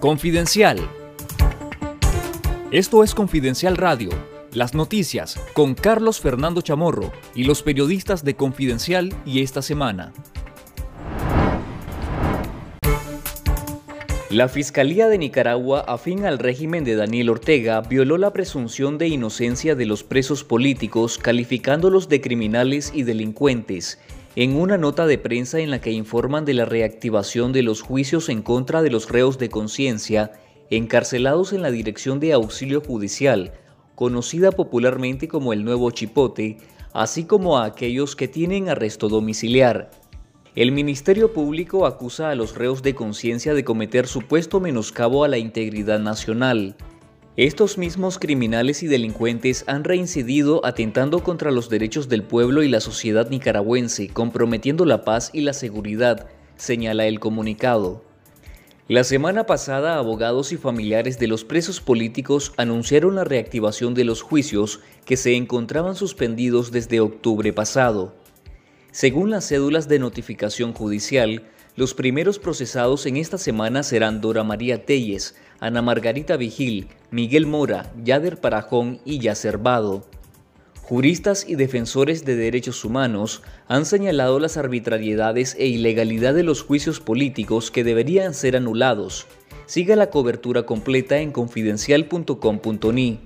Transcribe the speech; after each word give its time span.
Confidencial. 0.00 0.78
Esto 2.70 3.02
es 3.02 3.14
Confidencial 3.14 3.78
Radio, 3.78 4.10
las 4.52 4.74
noticias 4.74 5.40
con 5.54 5.74
Carlos 5.74 6.20
Fernando 6.20 6.60
Chamorro 6.60 7.12
y 7.34 7.44
los 7.44 7.62
periodistas 7.62 8.22
de 8.22 8.36
Confidencial 8.36 9.14
y 9.24 9.42
esta 9.42 9.62
semana. 9.62 10.12
La 14.28 14.48
Fiscalía 14.48 15.08
de 15.08 15.16
Nicaragua, 15.16 15.80
afín 15.88 16.26
al 16.26 16.38
régimen 16.38 16.84
de 16.84 16.94
Daniel 16.94 17.30
Ortega, 17.30 17.80
violó 17.80 18.18
la 18.18 18.34
presunción 18.34 18.98
de 18.98 19.08
inocencia 19.08 19.74
de 19.74 19.86
los 19.86 20.04
presos 20.04 20.44
políticos, 20.44 21.16
calificándolos 21.16 22.10
de 22.10 22.20
criminales 22.20 22.92
y 22.94 23.04
delincuentes 23.04 23.98
en 24.36 24.54
una 24.54 24.76
nota 24.76 25.06
de 25.06 25.16
prensa 25.16 25.60
en 25.60 25.70
la 25.70 25.80
que 25.80 25.92
informan 25.92 26.44
de 26.44 26.52
la 26.52 26.66
reactivación 26.66 27.54
de 27.54 27.62
los 27.62 27.80
juicios 27.80 28.28
en 28.28 28.42
contra 28.42 28.82
de 28.82 28.90
los 28.90 29.08
reos 29.08 29.38
de 29.38 29.48
conciencia 29.48 30.32
encarcelados 30.68 31.54
en 31.54 31.62
la 31.62 31.70
Dirección 31.70 32.20
de 32.20 32.34
Auxilio 32.34 32.82
Judicial, 32.82 33.54
conocida 33.94 34.52
popularmente 34.52 35.26
como 35.26 35.54
el 35.54 35.64
Nuevo 35.64 35.90
Chipote, 35.90 36.58
así 36.92 37.24
como 37.24 37.56
a 37.56 37.64
aquellos 37.64 38.14
que 38.14 38.28
tienen 38.28 38.68
arresto 38.68 39.08
domiciliar. 39.08 39.90
El 40.54 40.70
Ministerio 40.70 41.32
Público 41.32 41.86
acusa 41.86 42.28
a 42.28 42.34
los 42.34 42.54
reos 42.56 42.82
de 42.82 42.94
conciencia 42.94 43.54
de 43.54 43.64
cometer 43.64 44.06
supuesto 44.06 44.60
menoscabo 44.60 45.24
a 45.24 45.28
la 45.28 45.38
integridad 45.38 45.98
nacional, 45.98 46.76
estos 47.36 47.76
mismos 47.76 48.18
criminales 48.18 48.82
y 48.82 48.86
delincuentes 48.86 49.64
han 49.66 49.84
reincidido 49.84 50.64
atentando 50.64 51.22
contra 51.22 51.50
los 51.50 51.68
derechos 51.68 52.08
del 52.08 52.22
pueblo 52.22 52.62
y 52.62 52.68
la 52.70 52.80
sociedad 52.80 53.28
nicaragüense, 53.28 54.08
comprometiendo 54.08 54.86
la 54.86 55.04
paz 55.04 55.28
y 55.34 55.42
la 55.42 55.52
seguridad, 55.52 56.28
señala 56.56 57.04
el 57.04 57.20
comunicado. 57.20 58.02
La 58.88 59.04
semana 59.04 59.44
pasada, 59.44 59.98
abogados 59.98 60.50
y 60.52 60.56
familiares 60.56 61.18
de 61.18 61.26
los 61.26 61.44
presos 61.44 61.82
políticos 61.82 62.54
anunciaron 62.56 63.16
la 63.16 63.24
reactivación 63.24 63.92
de 63.92 64.04
los 64.04 64.22
juicios 64.22 64.80
que 65.04 65.18
se 65.18 65.36
encontraban 65.36 65.94
suspendidos 65.94 66.72
desde 66.72 67.00
octubre 67.00 67.52
pasado. 67.52 68.14
Según 68.92 69.28
las 69.28 69.46
cédulas 69.46 69.88
de 69.88 69.98
notificación 69.98 70.72
judicial, 70.72 71.42
los 71.76 71.92
primeros 71.92 72.38
procesados 72.38 73.04
en 73.06 73.18
esta 73.18 73.38
semana 73.38 73.82
serán 73.82 74.20
Dora 74.22 74.42
María 74.42 74.84
Telles, 74.86 75.36
Ana 75.60 75.82
Margarita 75.82 76.36
Vigil, 76.36 76.88
Miguel 77.10 77.46
Mora, 77.46 77.92
Yader 78.02 78.40
Parajón 78.40 79.00
y 79.04 79.18
Yacer 79.18 79.60
Juristas 80.82 81.44
y 81.48 81.56
defensores 81.56 82.24
de 82.24 82.36
derechos 82.36 82.84
humanos 82.84 83.42
han 83.68 83.84
señalado 83.84 84.38
las 84.38 84.56
arbitrariedades 84.56 85.56
e 85.58 85.66
ilegalidad 85.66 86.32
de 86.32 86.44
los 86.44 86.62
juicios 86.62 87.00
políticos 87.00 87.70
que 87.70 87.84
deberían 87.84 88.34
ser 88.34 88.56
anulados. 88.56 89.26
Siga 89.66 89.96
la 89.96 90.10
cobertura 90.10 90.64
completa 90.64 91.18
en 91.18 91.32
confidencial.com.ni. 91.32 93.18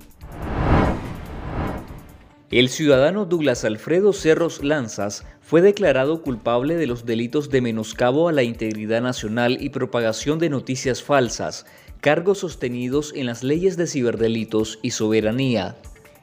El 2.51 2.67
ciudadano 2.67 3.23
Douglas 3.23 3.63
Alfredo 3.63 4.11
Cerros 4.11 4.61
Lanzas 4.61 5.23
fue 5.39 5.61
declarado 5.61 6.21
culpable 6.21 6.75
de 6.75 6.85
los 6.85 7.05
delitos 7.05 7.49
de 7.49 7.61
menoscabo 7.61 8.27
a 8.27 8.33
la 8.33 8.43
integridad 8.43 9.01
nacional 9.01 9.57
y 9.61 9.69
propagación 9.69 10.37
de 10.37 10.49
noticias 10.49 11.01
falsas, 11.01 11.65
cargos 12.01 12.39
sostenidos 12.39 13.13
en 13.15 13.27
las 13.27 13.41
leyes 13.41 13.77
de 13.77 13.87
ciberdelitos 13.87 14.79
y 14.81 14.91
soberanía. 14.91 15.77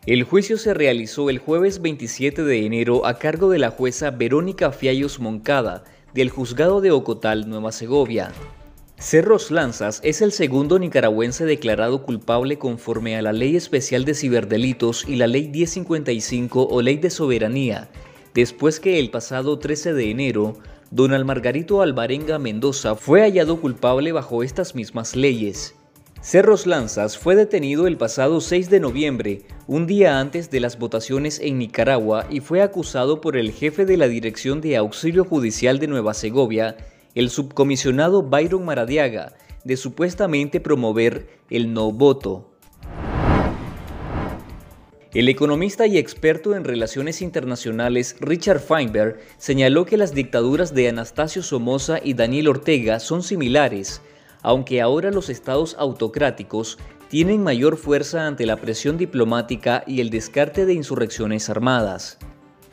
El 0.05 0.23
juicio 0.25 0.59
se 0.59 0.75
realizó 0.75 1.31
el 1.31 1.39
jueves 1.39 1.81
27 1.81 2.42
de 2.45 2.67
enero 2.67 3.07
a 3.07 3.19
cargo 3.19 3.48
de 3.48 3.59
la 3.59 3.70
jueza 3.70 4.11
Verónica 4.11 4.70
Fiallos 4.70 5.20
Moncada, 5.20 5.85
del 6.13 6.29
juzgado 6.29 6.83
de 6.83 6.91
Ocotal, 6.91 7.48
Nueva 7.48 7.73
Segovia. 7.73 8.33
Cerros 9.01 9.53
Lanzas 9.53 10.01
es 10.03 10.23
el 10.23 10.33
segundo 10.33 10.81
nicaragüense 10.81 11.45
declarado 11.45 12.03
culpable 12.03 12.59
conforme 12.59 13.17
a 13.17 13.23
la 13.23 13.33
Ley 13.33 13.55
Especial 13.55 14.05
de 14.05 14.13
Ciberdelitos 14.13 15.05
y 15.07 15.15
la 15.15 15.29
Ley 15.29 15.47
1055 15.47 16.67
o 16.69 16.83
Ley 16.83 16.97
de 16.97 17.08
Soberanía, 17.11 17.89
después 18.35 18.81
que 18.81 18.98
el 18.98 19.11
pasado 19.11 19.61
13 19.61 19.92
de 19.92 20.11
enero 20.11 20.57
Donald 20.91 21.25
Margarito 21.25 21.81
Alvarenga 21.81 22.41
Mendoza 22.41 22.97
fue 22.97 23.20
hallado 23.20 23.61
culpable 23.61 24.11
bajo 24.11 24.42
estas 24.42 24.75
mismas 24.75 25.14
leyes. 25.14 25.77
Cerros 26.20 26.67
Lanzas 26.67 27.17
fue 27.17 27.37
detenido 27.37 27.87
el 27.87 27.97
pasado 27.97 28.41
6 28.41 28.69
de 28.69 28.81
noviembre, 28.81 29.42
un 29.69 29.87
día 29.87 30.19
antes 30.19 30.51
de 30.51 30.58
las 30.58 30.77
votaciones 30.77 31.39
en 31.39 31.58
Nicaragua, 31.58 32.27
y 32.29 32.41
fue 32.41 32.63
acusado 32.63 33.20
por 33.20 33.37
el 33.37 33.53
jefe 33.53 33.87
de 33.87 33.97
la 33.97 34.08
Dirección 34.08 34.61
de 34.61 34.77
Auxilio 34.77 35.25
Judicial 35.25 35.79
de 35.79 35.87
Nueva 35.87 36.14
Segovia, 36.14 36.77
el 37.14 37.30
subcomisionado 37.30 38.23
Byron 38.23 38.64
Maradiaga, 38.64 39.35
de 39.64 39.77
supuestamente 39.77 40.61
promover 40.61 41.29
el 41.51 41.73
no 41.73 41.92
voto. 41.92 42.51
El 45.14 45.30
economista 45.30 45.86
y 45.86 45.96
experto 45.96 46.55
en 46.55 46.64
relaciones 46.64 47.23
internacionales 47.23 48.17
Richard 48.20 48.61
Feinberg 48.61 49.19
señaló 49.39 49.86
que 49.86 49.96
las 49.96 50.13
dictaduras 50.13 50.74
de 50.74 50.89
Anastasio 50.89 51.42
Somoza 51.42 51.98
y 52.02 52.13
Daniel 52.13 52.48
Ortega 52.48 53.01
son 53.01 53.23
similares, 53.23 54.02
aunque 54.42 54.83
ahora 54.83 55.11
los 55.11 55.30
estados 55.30 55.77
autocráticos 55.79 56.79
tienen 57.08 57.42
mayor 57.42 57.79
fuerza 57.79 58.27
ante 58.27 58.45
la 58.45 58.57
presión 58.57 58.98
diplomática 58.98 59.83
y 59.86 60.02
el 60.02 60.11
descarte 60.11 60.67
de 60.67 60.75
insurrecciones 60.75 61.48
armadas. 61.48 62.19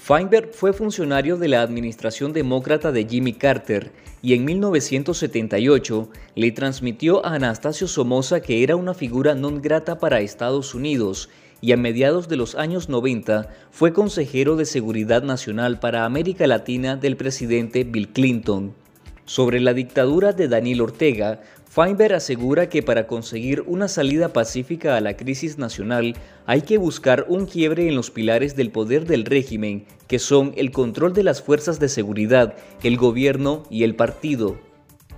Feinberg 0.06 0.54
fue 0.54 0.72
funcionario 0.72 1.36
de 1.36 1.48
la 1.48 1.64
administración 1.64 2.32
demócrata 2.32 2.92
de 2.92 3.08
Jimmy 3.10 3.34
Carter 3.34 3.92
y 4.22 4.36
en 4.36 4.46
1978 4.46 6.10
le 6.36 6.52
transmitió 6.52 7.26
a 7.26 7.34
Anastasio 7.34 7.88
Somoza 7.88 8.40
que 8.40 8.62
era 8.62 8.76
una 8.76 8.94
figura 8.94 9.34
non 9.34 9.64
grata 9.66 9.98
para 9.98 10.22
Estados 10.22 10.76
Unidos 10.76 11.32
y 11.60 11.72
a 11.72 11.78
mediados 11.78 12.30
de 12.30 12.38
los 12.38 12.54
años 12.54 12.88
90 12.88 13.50
fue 13.72 13.94
consejero 13.94 14.56
de 14.58 14.66
Seguridad 14.66 15.24
Nacional 15.24 15.80
para 15.80 16.06
América 16.06 16.46
Latina 16.46 16.98
del 16.98 17.18
presidente 17.18 17.84
Bill 17.84 18.10
Clinton. 18.10 18.85
Sobre 19.26 19.60
la 19.60 19.74
dictadura 19.74 20.34
de 20.34 20.48
Daniel 20.48 20.82
Ortega, 20.82 21.42
Feinberg 21.68 22.14
asegura 22.14 22.70
que 22.70 22.84
para 22.84 23.08
conseguir 23.08 23.64
una 23.66 23.88
salida 23.88 24.30
pacífica 24.30 24.96
a 24.96 25.02
la 25.02 25.18
crisis 25.18 25.58
nacional 25.58 26.16
hay 26.46 26.62
que 26.62 26.78
buscar 26.78 27.26
un 27.28 27.48
quiebre 27.48 27.88
en 27.88 27.96
los 27.96 28.12
pilares 28.12 28.56
del 28.56 28.72
poder 28.72 29.08
del 29.08 29.26
régimen, 29.26 29.86
que 30.08 30.20
son 30.20 30.54
el 30.58 30.72
control 30.72 31.14
de 31.14 31.24
las 31.24 31.42
fuerzas 31.42 31.80
de 31.80 31.90
seguridad, 31.90 32.54
el 32.84 32.98
gobierno 32.98 33.64
y 33.72 33.84
el 33.84 33.96
partido. 33.96 34.58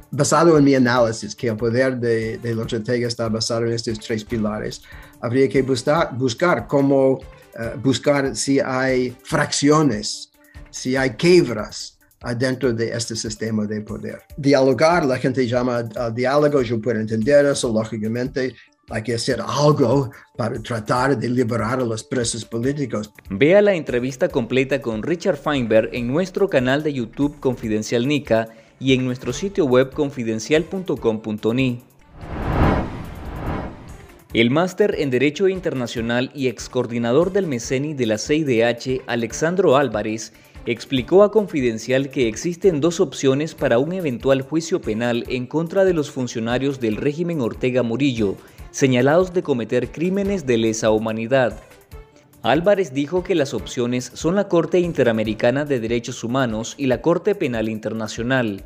Basado 0.10 0.58
en 0.58 0.64
mi 0.64 0.74
análisis, 0.74 1.36
que 1.36 1.50
el 1.50 1.58
poder 1.58 1.98
de, 1.98 2.38
de 2.38 2.56
los 2.56 2.72
Ortega 2.72 3.10
está 3.10 3.28
basado 3.28 3.66
en 3.66 3.74
estos 3.74 4.00
tres 4.00 4.24
pilares, 4.24 4.82
habría 5.20 5.50
que 5.50 5.62
buscar, 5.62 6.18
buscar 6.18 6.66
cómo 6.66 7.20
eh, 7.60 7.74
buscar 7.84 8.36
si 8.38 8.62
hay 8.62 9.16
fracciones, 9.22 10.32
si 10.70 10.96
hay 10.96 11.18
quebras 11.18 11.97
dentro 12.38 12.74
de 12.74 12.90
este 12.90 13.16
sistema 13.16 13.66
de 13.66 13.82
poder. 13.82 14.22
Dialogar, 14.38 15.06
la 15.06 15.18
gente 15.18 15.48
llama 15.48 15.82
uh, 15.82 16.12
diálogo, 16.14 16.62
yo 16.62 16.82
puedo 16.82 17.00
entender 17.00 17.46
eso, 17.46 17.72
lógicamente, 17.72 18.56
hay 18.90 19.04
que 19.04 19.16
hacer 19.16 19.42
algo 19.42 20.12
para 20.38 20.62
tratar 20.62 21.18
de 21.18 21.30
liberar 21.30 21.80
a 21.80 21.86
los 21.86 22.04
presos 22.04 22.46
políticos. 22.46 23.12
Vea 23.30 23.62
la 23.62 23.74
entrevista 23.74 24.30
completa 24.30 24.82
con 24.82 25.04
Richard 25.04 25.38
Feinberg 25.38 25.90
en 25.94 26.08
nuestro 26.08 26.50
canal 26.50 26.84
de 26.84 26.94
YouTube 26.94 27.40
Confidencial 27.40 28.08
Nica 28.08 28.48
y 28.80 28.94
en 28.94 29.06
nuestro 29.06 29.34
sitio 29.34 29.66
web 29.66 29.92
confidencial.com.ni. 29.92 31.84
El 34.34 34.52
máster 34.52 34.96
en 35.00 35.10
Derecho 35.10 35.48
Internacional 35.48 36.32
y 36.36 36.48
ex 36.48 36.70
coordinador 36.70 37.32
del 37.32 37.48
MECENI 37.48 37.94
de 37.94 38.06
la 38.06 38.18
CIDH, 38.18 39.02
Alexandro 39.08 39.78
Álvarez, 39.78 40.34
explicó 40.68 41.24
a 41.24 41.32
Confidencial 41.32 42.10
que 42.10 42.28
existen 42.28 42.82
dos 42.82 43.00
opciones 43.00 43.56
para 43.56 43.80
un 43.80 43.94
eventual 43.94 44.42
juicio 44.42 44.82
penal 44.82 45.24
en 45.30 45.48
contra 45.48 45.86
de 45.86 45.94
los 45.94 46.12
funcionarios 46.12 46.82
del 46.82 46.98
régimen 46.98 47.40
Ortega 47.40 47.84
Murillo, 47.84 48.36
señalados 48.72 49.34
de 49.34 49.44
cometer 49.44 49.94
crímenes 49.94 50.46
de 50.46 50.58
lesa 50.58 50.92
humanidad. 50.92 51.58
Álvarez 52.44 52.94
dijo 52.94 53.24
que 53.24 53.34
las 53.34 53.54
opciones 53.54 54.12
son 54.14 54.36
la 54.36 54.50
Corte 54.50 54.80
Interamericana 54.80 55.64
de 55.64 55.80
Derechos 55.80 56.26
Humanos 56.26 56.76
y 56.78 56.88
la 56.88 57.02
Corte 57.02 57.34
Penal 57.34 57.70
Internacional. 57.70 58.66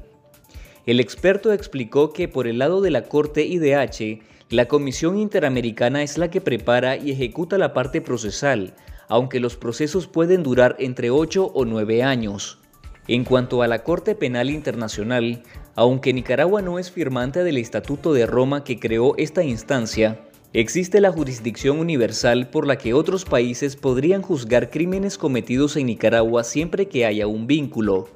El 0.88 1.00
experto 1.00 1.54
explicó 1.54 2.14
que 2.14 2.28
por 2.28 2.48
el 2.48 2.58
lado 2.58 2.82
de 2.82 2.90
la 2.90 3.04
Corte 3.04 3.46
IDH, 3.46 4.24
la 4.50 4.68
Comisión 4.68 5.20
Interamericana 5.20 6.02
es 6.02 6.18
la 6.18 6.32
que 6.32 6.42
prepara 6.42 6.98
y 6.98 7.12
ejecuta 7.12 7.60
la 7.60 7.74
parte 7.74 8.02
procesal, 8.02 8.74
aunque 9.12 9.42
los 9.42 9.58
procesos 9.58 10.08
pueden 10.08 10.42
durar 10.42 10.78
entre 10.80 11.10
8 11.10 11.52
o 11.54 11.66
9 11.66 12.02
años. 12.02 12.60
En 13.10 13.26
cuanto 13.26 13.62
a 13.62 13.68
la 13.68 13.84
Corte 13.84 14.16
Penal 14.16 14.50
Internacional, 14.50 15.44
aunque 15.76 16.14
Nicaragua 16.14 16.62
no 16.62 16.80
es 16.80 16.92
firmante 16.92 17.44
del 17.44 17.58
Estatuto 17.58 18.14
de 18.14 18.26
Roma 18.26 18.64
que 18.64 18.80
creó 18.80 19.16
esta 19.18 19.44
instancia, 19.44 20.22
Existe 20.54 21.00
la 21.00 21.14
jurisdicción 21.14 21.80
universal 21.80 22.50
por 22.50 22.68
la 22.68 22.78
que 22.78 22.94
otros 22.94 23.24
países 23.24 23.78
podrían 23.78 24.22
juzgar 24.22 24.70
crímenes 24.70 25.18
cometidos 25.18 25.78
en 25.78 25.86
Nicaragua 25.86 26.44
siempre 26.44 26.90
que 26.90 27.06
haya 27.06 27.26
un 27.26 27.48
vínculo. 27.48 28.10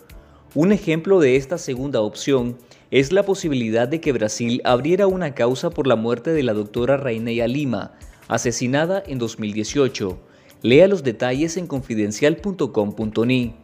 Un 0.54 0.74
ejemplo 0.74 1.22
de 1.22 1.38
esta 1.38 1.58
segunda 1.58 2.02
opción 2.02 2.58
es 2.92 3.14
la 3.14 3.24
posibilidad 3.24 3.88
de 3.88 4.02
que 4.02 4.12
Brasil 4.12 4.62
abriera 4.66 5.08
una 5.08 5.34
causa 5.34 5.70
por 5.70 5.88
la 5.88 5.96
muerte 5.96 6.32
de 6.32 6.44
la 6.44 6.54
doctora 6.54 6.98
Raineya 6.98 7.48
Lima, 7.48 7.94
asesinada 8.28 9.02
en 9.08 9.18
2018. 9.18 10.20
Lea 10.62 10.88
los 10.88 11.04
detalles 11.04 11.57
en 11.57 11.68
confidencial.com.ni. 11.68 13.56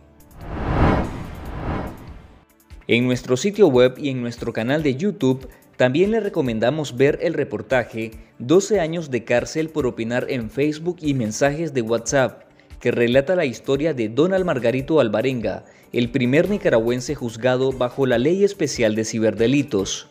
En 2.88 3.06
nuestro 3.06 3.38
sitio 3.38 3.68
web 3.68 3.96
y 3.98 4.10
en 4.10 4.22
nuestro 4.22 4.52
canal 4.52 4.84
de 4.84 4.96
YouTube 4.96 5.48
también 5.78 6.12
le 6.12 6.20
recomendamos 6.20 6.98
ver 6.98 7.18
el 7.22 7.34
reportaje 7.34 8.12
12 8.40 8.80
años 8.80 9.10
de 9.10 9.24
cárcel 9.24 9.70
por 9.70 9.88
opinar 9.88 10.28
en 10.30 10.50
Facebook 10.50 10.98
y 11.02 11.14
mensajes 11.14 11.74
de 11.74 11.82
WhatsApp, 11.82 12.44
que 12.80 12.92
relata 12.92 13.36
la 13.36 13.46
historia 13.46 13.94
de 13.94 14.10
Donald 14.10 14.46
Margarito 14.46 15.00
Alvarenga, 15.00 15.66
el 15.94 16.12
primer 16.12 16.50
nicaragüense 16.50 17.16
juzgado 17.16 17.72
bajo 17.72 18.06
la 18.06 18.18
Ley 18.18 18.44
Especial 18.44 18.94
de 18.94 19.06
Ciberdelitos. 19.06 20.08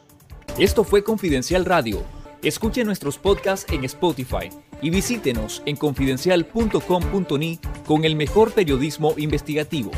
Esto 0.58 0.84
fue 0.84 1.04
Confidencial 1.04 1.64
Radio. 1.64 2.19
Escuche 2.42 2.84
nuestros 2.84 3.18
podcasts 3.18 3.70
en 3.70 3.84
Spotify 3.84 4.48
y 4.80 4.88
visítenos 4.88 5.62
en 5.66 5.76
confidencial.com.ni 5.76 7.58
con 7.86 8.04
el 8.06 8.16
mejor 8.16 8.52
periodismo 8.52 9.12
investigativo. 9.18 9.90